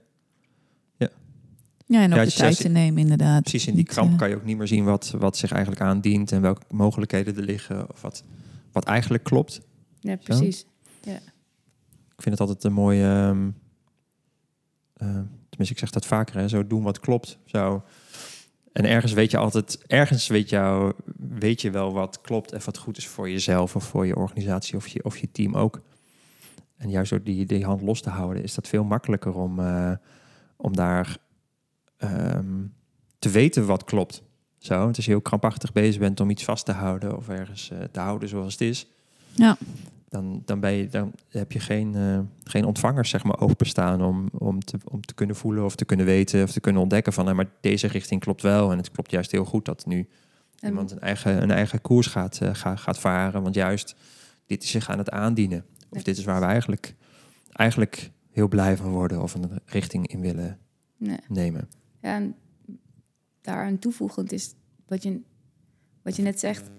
Ja, 1.85 2.01
en 2.01 2.11
ook 2.11 2.15
Ja, 2.15 2.15
de 2.15 2.25
als 2.25 2.33
je 2.33 2.39
tijd 2.39 2.57
te 2.57 2.67
nemen 2.67 3.01
inderdaad. 3.01 3.41
Precies, 3.41 3.67
in 3.67 3.75
die 3.75 3.83
kramp 3.83 4.11
eh, 4.11 4.17
kan 4.17 4.29
je 4.29 4.35
ook 4.35 4.45
niet 4.45 4.57
meer 4.57 4.67
zien 4.67 4.83
wat, 4.83 5.13
wat 5.17 5.37
zich 5.37 5.51
eigenlijk 5.51 5.81
aandient 5.81 6.31
en 6.31 6.41
welke 6.41 6.61
mogelijkheden 6.69 7.35
er 7.35 7.43
liggen 7.43 7.89
of 7.91 8.01
wat, 8.01 8.23
wat 8.71 8.85
eigenlijk 8.85 9.23
klopt. 9.23 9.61
Ja, 9.99 10.15
precies. 10.15 10.65
Ik 12.21 12.27
vind 12.27 12.39
het 12.39 12.47
altijd 12.47 12.63
een 12.63 12.73
mooie. 12.73 13.03
ehm, 13.03 13.49
eh, 14.93 15.07
tenminste, 15.49 15.73
ik 15.73 15.79
zeg 15.79 15.89
dat 15.89 16.05
vaker, 16.05 16.35
hè, 16.35 16.47
zo 16.47 16.67
doen 16.67 16.83
wat 16.83 16.99
klopt. 16.99 17.37
Zo. 17.45 17.83
En 18.73 18.85
ergens 18.85 19.13
weet 19.13 19.31
je 19.31 19.37
altijd, 19.37 19.83
ergens 19.87 20.27
weet, 20.27 20.49
jou, 20.49 20.93
weet 21.15 21.61
je 21.61 21.71
wel 21.71 21.93
wat 21.93 22.21
klopt 22.21 22.51
en 22.51 22.61
wat 22.65 22.77
goed 22.77 22.97
is 22.97 23.07
voor 23.07 23.29
jezelf 23.29 23.75
of 23.75 23.83
voor 23.83 24.05
je 24.05 24.15
organisatie 24.15 24.75
of 24.75 24.87
je, 24.87 25.03
of 25.03 25.17
je 25.17 25.31
team 25.31 25.55
ook. 25.55 25.81
En 26.77 26.89
juist 26.89 27.09
door 27.09 27.23
die, 27.23 27.45
die 27.45 27.65
hand 27.65 27.81
los 27.81 28.01
te 28.01 28.09
houden, 28.09 28.43
is 28.43 28.55
dat 28.55 28.67
veel 28.67 28.83
makkelijker 28.83 29.33
om, 29.33 29.59
eh, 29.59 29.91
om 30.55 30.75
daar 30.75 31.17
ehm, 31.97 32.65
te 33.19 33.29
weten 33.29 33.65
wat 33.65 33.83
klopt. 33.83 34.23
Zo, 34.57 34.87
als 34.87 35.05
je 35.05 35.11
heel 35.11 35.21
krampachtig 35.21 35.71
bezig 35.71 35.99
bent 35.99 36.19
om 36.19 36.29
iets 36.29 36.43
vast 36.43 36.65
te 36.65 36.71
houden 36.71 37.17
of 37.17 37.29
ergens 37.29 37.69
eh, 37.71 37.79
te 37.91 37.99
houden 37.99 38.29
zoals 38.29 38.51
het 38.51 38.61
is, 38.61 38.87
Ja. 39.33 39.57
Dan, 40.11 40.41
dan, 40.45 40.59
ben 40.59 40.71
je, 40.71 40.87
dan 40.87 41.11
heb 41.29 41.51
je 41.51 41.59
geen, 41.59 41.95
eh, 41.95 42.19
geen 42.43 42.65
ontvangers 42.65 43.09
zeg 43.09 43.23
maar, 43.23 43.39
openstaan 43.39 44.01
om, 44.01 44.29
om, 44.37 44.59
te, 44.59 44.77
om 44.83 45.01
te 45.01 45.13
kunnen 45.13 45.35
voelen 45.35 45.63
of 45.65 45.75
te 45.75 45.85
kunnen 45.85 46.05
weten 46.05 46.43
of 46.43 46.51
te 46.51 46.59
kunnen 46.59 46.81
ontdekken 46.81 47.13
van, 47.13 47.23
nou, 47.23 47.35
maar 47.35 47.49
deze 47.61 47.87
richting 47.87 48.21
klopt 48.21 48.41
wel. 48.41 48.71
En 48.71 48.77
het 48.77 48.91
klopt 48.91 49.11
juist 49.11 49.31
heel 49.31 49.45
goed 49.45 49.65
dat 49.65 49.85
nu 49.85 50.07
En- 50.59 50.69
iemand 50.69 50.91
een 50.91 50.99
eigen, 50.99 51.41
een 51.41 51.51
eigen 51.51 51.81
koers 51.81 52.07
gaat, 52.07 52.41
eh, 52.41 52.49
gaat, 52.53 52.79
gaat 52.79 52.99
varen. 52.99 53.43
Want 53.43 53.55
juist 53.55 53.95
dit 54.45 54.63
is 54.63 54.69
zich 54.71 54.89
aan 54.89 54.97
het 54.97 55.09
aandienen. 55.09 55.65
Of 55.89 56.03
dit 56.03 56.17
is 56.17 56.23
waar 56.23 56.39
we 56.39 56.45
eigenlijk, 56.45 56.95
eigenlijk 57.51 58.11
heel 58.31 58.47
blij 58.47 58.77
van 58.77 58.89
worden 58.89 59.21
of 59.21 59.33
een 59.33 59.59
richting 59.65 60.07
in 60.07 60.21
willen 60.21 60.57
Nee. 60.97 61.17
nemen. 61.27 61.69
Ja, 62.01 62.15
en 62.15 62.35
daaraan 63.41 63.79
toevoegend 63.79 64.31
is 64.31 64.53
wat 64.87 65.03
je, 65.03 65.21
wat 66.01 66.15
je 66.15 66.21
net 66.21 66.39
zegt, 66.39 66.69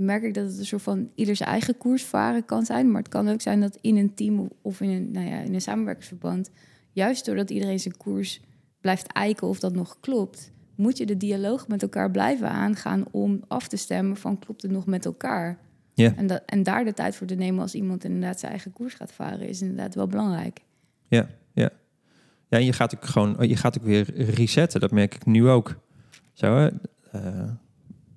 merk 0.00 0.22
ik 0.22 0.34
dat 0.34 0.46
het 0.46 0.58
een 0.58 0.66
soort 0.66 0.82
van 0.82 1.10
ieder 1.14 1.36
zijn 1.36 1.48
eigen 1.48 1.78
koers 1.78 2.04
varen 2.04 2.44
kan 2.44 2.64
zijn. 2.64 2.90
Maar 2.90 3.00
het 3.02 3.10
kan 3.10 3.28
ook 3.28 3.40
zijn 3.40 3.60
dat 3.60 3.78
in 3.80 3.96
een 3.96 4.14
team 4.14 4.50
of 4.62 4.80
in 4.80 4.88
een, 4.88 5.10
nou 5.10 5.26
ja, 5.26 5.38
in 5.38 5.54
een 5.54 5.60
samenwerkingsverband, 5.60 6.50
juist 6.92 7.24
doordat 7.24 7.50
iedereen 7.50 7.80
zijn 7.80 7.96
koers 7.96 8.40
blijft 8.80 9.12
eiken 9.12 9.48
of 9.48 9.60
dat 9.60 9.74
nog 9.74 9.96
klopt, 10.00 10.52
moet 10.74 10.98
je 10.98 11.06
de 11.06 11.16
dialoog 11.16 11.68
met 11.68 11.82
elkaar 11.82 12.10
blijven 12.10 12.50
aangaan 12.50 13.04
om 13.10 13.44
af 13.48 13.68
te 13.68 13.76
stemmen 13.76 14.16
van 14.16 14.38
klopt 14.38 14.62
het 14.62 14.70
nog 14.70 14.86
met 14.86 15.04
elkaar. 15.04 15.58
Ja. 15.94 16.16
En, 16.16 16.26
dat, 16.26 16.42
en 16.46 16.62
daar 16.62 16.84
de 16.84 16.92
tijd 16.92 17.16
voor 17.16 17.26
te 17.26 17.34
nemen 17.34 17.60
als 17.60 17.74
iemand 17.74 18.04
inderdaad 18.04 18.40
zijn 18.40 18.52
eigen 18.52 18.72
koers 18.72 18.94
gaat 18.94 19.12
varen, 19.12 19.48
is 19.48 19.60
inderdaad 19.60 19.94
wel 19.94 20.06
belangrijk. 20.06 20.60
Ja, 21.08 22.58
en 22.58 22.64
je 22.64 22.72
gaat 22.72 22.94
ook 22.94 23.04
gewoon, 23.04 23.36
je 23.48 23.56
gaat 23.56 23.78
ook 23.78 23.84
weer 23.84 24.14
resetten. 24.14 24.80
Dat 24.80 24.90
merk 24.90 25.14
ik 25.14 25.26
nu 25.26 25.48
ook. 25.48 25.76
Zo, 26.32 26.56
hè? 26.56 26.68
Eh, 27.12 27.50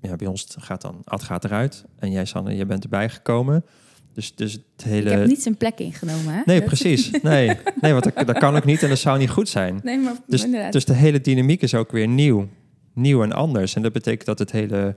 ja, 0.09 0.15
bij 0.15 0.27
ons 0.27 0.47
gaat 0.59 0.81
dan, 0.81 1.01
Ad 1.03 1.23
gaat 1.23 1.43
eruit 1.43 1.85
en 1.99 2.11
jij, 2.11 2.25
Sanne, 2.25 2.55
je 2.55 2.65
bent 2.65 2.83
erbij 2.83 3.09
gekomen. 3.09 3.65
Dus, 4.13 4.35
dus 4.35 4.53
het 4.53 4.83
hele... 4.85 5.11
Ik 5.11 5.17
heb 5.17 5.27
niet 5.27 5.41
zijn 5.41 5.57
plek 5.57 5.79
ingenomen. 5.79 6.33
Hè? 6.33 6.41
Nee, 6.45 6.57
Dat- 6.59 6.67
precies. 6.67 7.11
Nee, 7.21 7.57
nee 7.81 7.91
want 7.91 8.03
dat, 8.03 8.27
dat 8.27 8.37
kan 8.37 8.55
ook 8.55 8.65
niet 8.65 8.83
en 8.83 8.89
dat 8.89 8.97
zou 8.97 9.17
niet 9.17 9.29
goed 9.29 9.49
zijn. 9.49 9.79
Nee, 9.83 9.99
maar 9.99 10.13
Dus, 10.27 10.43
inderdaad. 10.43 10.71
dus 10.71 10.85
de 10.85 10.93
hele 10.93 11.21
dynamiek 11.21 11.61
is 11.61 11.73
ook 11.75 11.91
weer 11.91 12.07
nieuw. 12.07 12.47
Nieuw 12.93 13.23
en 13.23 13.31
anders. 13.31 13.75
En 13.75 13.81
dat 13.81 13.91
betekent 13.93 14.25
dat 14.25 14.39
het 14.39 14.51
hele, 14.51 14.95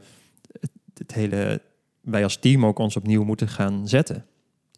het, 0.60 0.70
het 0.94 1.14
hele, 1.14 1.60
wij 2.00 2.22
als 2.22 2.36
team 2.36 2.66
ook 2.66 2.78
ons 2.78 2.96
opnieuw 2.96 3.24
moeten 3.24 3.48
gaan 3.48 3.88
zetten. 3.88 4.24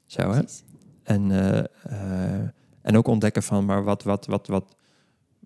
Zo, 0.07 0.21
hè? 0.21 0.39
Precies. 0.39 0.63
En, 1.03 1.31
eh, 1.31 1.59
eh, 1.59 2.49
en 2.83 2.97
ook 2.97 3.07
ontdekken 3.07 3.43
van, 3.43 3.65
maar 3.65 3.85
wat, 3.85 4.03
wat, 4.03 4.27
wat, 4.27 4.47
wat, 4.47 4.77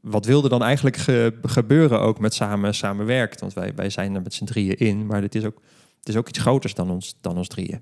wat 0.03 0.27
wilde 0.27 0.49
dan 0.49 0.63
eigenlijk 0.63 0.97
ge- 0.97 1.39
gebeuren 1.43 2.01
ook 2.01 2.19
met 2.19 2.35
samen, 2.35 2.75
samenwerkt? 2.75 3.41
Want 3.41 3.53
wij, 3.53 3.75
wij 3.75 3.91
zijn 3.91 4.15
er 4.15 4.23
met 4.23 4.35
z'n 4.35 4.45
drieën 4.45 4.77
in, 4.79 5.07
maar 5.07 5.23
het 5.23 5.35
is 5.35 5.45
ook, 5.45 5.61
het 5.99 6.09
is 6.09 6.17
ook 6.17 6.29
iets 6.29 6.39
groters 6.39 6.75
dan 6.75 6.91
ons, 6.91 7.17
dan 7.21 7.37
ons 7.37 7.49
drieën. 7.49 7.81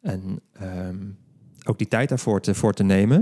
En 0.00 0.40
ehm, 0.52 0.96
ook 1.64 1.78
die 1.78 1.88
tijd 1.88 2.08
daarvoor 2.08 2.40
te, 2.40 2.54
voor 2.54 2.74
te 2.74 2.82
nemen. 2.82 3.18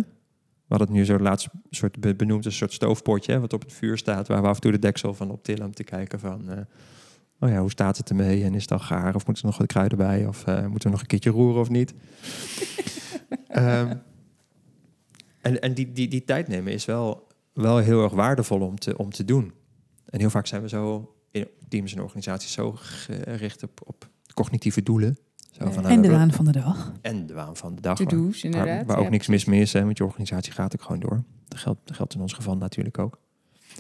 We 0.67 0.75
hadden 0.77 0.89
het 0.89 0.97
nu 0.97 1.05
zo 1.05 1.19
laatst 1.19 1.49
soort 1.71 2.01
be- 2.01 2.15
benoemd, 2.15 2.45
een 2.45 2.53
soort 2.53 2.73
stoofpotje, 2.73 3.33
hè, 3.33 3.41
wat 3.41 3.53
op 3.53 3.63
het 3.63 3.73
vuur 3.73 3.99
staat, 3.99 4.29
waar 4.29 4.43
we 4.43 4.49
af 4.49 4.55
en 4.55 4.61
toe 4.61 4.73
de 4.73 4.79
deksel 4.79 5.15
van 5.15 5.31
optillen 5.31 5.67
om 5.67 5.75
te 5.75 5.85
kijken 5.85 6.21
van, 6.21 6.51
eh, 6.51 6.59
oh 7.41 7.49
ja, 7.49 7.61
hoe 7.61 7.71
staat 7.71 7.97
het 7.97 8.09
ermee? 8.11 8.45
En 8.45 8.55
is 8.55 8.63
het 8.63 8.73
al 8.73 8.79
gaar? 8.79 9.15
Of 9.15 9.27
moeten 9.27 9.43
er 9.45 9.49
nog 9.49 9.59
wat 9.59 9.67
kruiden 9.67 9.99
bij? 9.99 10.27
Of 10.27 10.45
eh, 10.47 10.67
moeten 10.67 10.83
we 10.83 10.91
nog 10.91 11.01
een 11.01 11.07
keertje 11.07 11.31
roeren 11.31 11.61
of 11.61 11.69
niet? 11.69 11.95
Ehm, 13.49 13.97
en 15.41 15.61
en 15.61 15.75
die, 15.75 15.93
die, 15.93 16.09
die 16.09 16.25
tijd 16.25 16.49
nemen 16.49 16.73
is 16.73 16.85
wel, 16.85 17.26
wel 17.57 17.77
heel 17.79 18.03
erg 18.03 18.13
waardevol 18.13 18.61
om 18.61 18.79
te, 18.79 18.99
om 18.99 19.11
te 19.11 19.25
doen. 19.25 19.53
En 20.07 20.21
heel 20.21 20.31
vaak 20.31 20.47
zijn 20.47 20.63
we 20.63 20.69
zo 20.69 21.15
in 21.31 21.49
teams 21.69 21.95
en 21.95 22.03
organisaties 22.03 22.53
zo 22.53 22.73
gericht 22.77 23.63
op, 23.63 23.81
op 23.85 24.09
cognitieve 24.35 24.83
doelen. 24.83 25.19
Zo 25.51 25.65
Ja. 25.65 25.71
van, 25.73 25.83
nou, 25.83 25.95
En 25.95 26.03
de 26.03 26.11
waan 26.11 26.33
van 26.33 26.45
de 26.45 26.53
dag. 26.53 26.93
en 27.03 27.27
de 27.27 27.35
waan 27.35 27.57
van 27.57 27.75
de 27.75 27.81
dag. 27.81 27.99
waar- 27.99 28.07
To-do's, 28.07 28.43
inderdaad. 28.45 28.77
Waar, 28.77 28.87
waar 28.87 28.97
ook 28.99 29.05
ja. 29.05 29.11
niks 29.11 29.27
mis 29.27 29.45
mee 29.45 29.61
is, 29.61 29.73
hè, 29.73 29.85
want 29.85 29.99
je 29.99 30.05
organisatie 30.05 30.53
gaat 30.53 30.75
ook 30.75 30.83
gewoon 30.83 31.01
door. 31.01 31.23
Dat 31.49 31.59
geldt, 31.59 31.81
dat 31.85 31.97
geldt 31.97 32.15
in 32.15 32.21
ons 32.21 32.33
geval 32.33 32.57
natuurlijk 32.57 32.99
ook. 32.99 33.19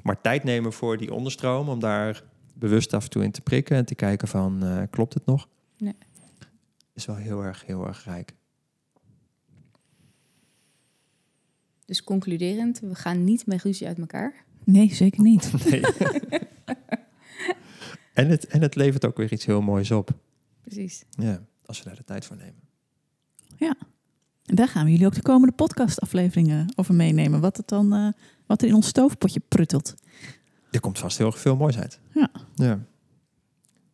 Maar 0.02 0.20
tijd 0.20 0.44
nemen 0.44 0.72
voor 0.72 0.96
die 0.96 1.12
onderstroom, 1.12 1.68
om 1.68 1.80
daar 1.80 2.22
bewust 2.54 2.94
af 2.94 3.04
en 3.04 3.10
toe 3.10 3.22
in 3.24 3.30
te 3.30 3.40
prikken 3.40 3.76
en 3.76 3.84
te 3.84 3.94
kijken 3.94 4.28
van, 4.28 4.62
eh, 4.64 4.82
klopt 4.90 5.14
het 5.14 5.26
nog? 5.26 5.48
Nee. 5.78 5.94
Is 6.94 7.06
wel 7.06 7.16
heel 7.16 7.42
erg, 7.44 7.66
heel 7.66 7.86
erg 7.86 8.04
rijk. 8.04 8.34
Dus 11.86 12.04
concluderend, 12.04 12.80
we 12.80 12.94
gaan 12.94 13.24
niet 13.24 13.46
met 13.46 13.62
ruzie 13.62 13.86
uit 13.86 13.98
elkaar. 13.98 14.44
Nee, 14.64 14.94
zeker 14.94 15.22
niet. 15.22 15.52
Nee. 15.70 15.80
en, 18.12 18.28
het, 18.28 18.46
en 18.46 18.62
het 18.62 18.74
levert 18.74 19.04
ook 19.06 19.16
weer 19.16 19.32
iets 19.32 19.44
heel 19.46 19.60
moois 19.60 19.90
op. 19.90 20.10
Precies. 20.60 21.04
Ja, 21.10 21.42
als 21.66 21.78
we 21.78 21.84
daar 21.84 21.96
de 21.96 22.04
tijd 22.04 22.24
voor 22.24 22.36
nemen. 22.36 22.64
En 24.46 24.54
daar 24.54 24.68
gaan 24.68 24.84
we 24.84 24.90
jullie 24.90 25.06
ook 25.06 25.14
de 25.14 25.22
komende 25.22 25.54
podcastafleveringen 25.54 26.72
over 26.76 26.94
meenemen. 26.94 27.40
Wat, 27.40 27.56
het 27.56 27.68
dan, 27.68 27.92
eh, 27.92 28.08
wat 28.46 28.62
er 28.62 28.68
in 28.68 28.74
ons 28.74 28.86
stoofpotje 28.86 29.40
pruttelt. 29.48 29.94
Er 30.70 30.80
komt 30.80 30.98
vast 30.98 31.18
heel 31.18 31.26
erg 31.26 31.38
veel 31.38 31.56
moois 31.56 31.78
uit. 31.78 31.98
Ja. 32.14 32.30
ja. 32.54 32.80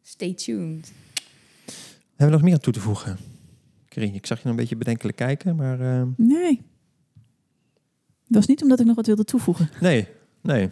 Stay 0.02 0.34
tuned. 0.34 0.92
Hebben 2.06 2.26
we 2.26 2.32
nog 2.32 2.42
meer 2.42 2.52
aan 2.52 2.60
toe 2.60 2.72
te 2.72 2.80
voegen? 2.80 3.18
Karin, 3.88 4.14
ik 4.14 4.26
zag 4.26 4.38
je 4.38 4.42
nog 4.44 4.52
een 4.52 4.60
beetje 4.60 4.76
bedenkelijk 4.76 5.16
kijken, 5.16 5.56
maar... 5.56 5.80
eh, 5.80 6.06
Nee. 6.16 6.60
Dat 8.32 8.40
was 8.40 8.46
niet 8.46 8.62
omdat 8.62 8.80
ik 8.80 8.86
nog 8.86 8.96
wat 8.96 9.06
wilde 9.06 9.24
toevoegen. 9.24 9.68
Nee, 9.80 10.08
nee. 10.40 10.70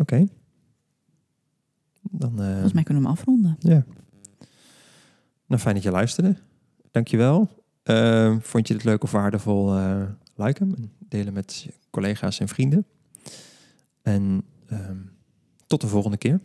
Oké. 0.00 0.26
Dan, 2.02 2.40
eh, 2.42 2.50
Volgens 2.52 2.72
mij 2.72 2.82
kunnen 2.82 3.02
we 3.02 3.08
hem 3.08 3.18
afronden. 3.18 3.56
ja. 3.60 3.84
Nou, 5.46 5.62
fijn 5.62 5.74
dat 5.74 5.84
je 5.84 5.90
luisterde. 5.90 6.36
Dankjewel. 6.90 7.48
Eh, 7.82 8.36
vond 8.40 8.68
je 8.68 8.74
het 8.74 8.84
leuk 8.84 9.02
of 9.02 9.10
waardevol? 9.10 9.76
eh 9.76 10.02
like 10.36 10.62
hem 10.64 10.74
en 10.74 10.92
delen 10.98 11.32
met 11.32 11.56
je 11.56 11.72
collega's 11.90 12.40
en 12.40 12.48
vrienden. 12.48 12.86
En 14.02 14.42
ehm, 14.66 14.96
tot 15.66 15.80
de 15.80 15.86
volgende 15.86 16.16
keer. 16.16 16.40